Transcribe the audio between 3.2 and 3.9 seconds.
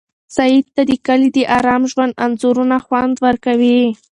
ورکوي.